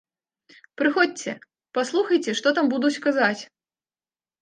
[0.83, 1.35] Прыходзьце,
[1.81, 3.41] паслухайце, што там будуць казаць.